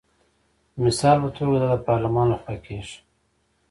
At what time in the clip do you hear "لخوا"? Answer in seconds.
2.33-2.55